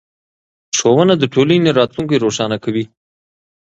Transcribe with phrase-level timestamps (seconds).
[0.77, 2.85] ښوونه د ټولنې راتلونکی روښانه کوي